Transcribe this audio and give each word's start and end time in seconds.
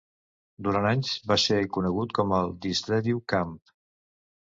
Durant 0.67 0.87
anys 0.91 1.11
va 1.33 1.37
ser 1.45 1.59
conegut 1.79 2.19
com 2.21 2.35
el 2.41 2.53
Thistledew 2.67 3.25
Camp. 3.37 3.57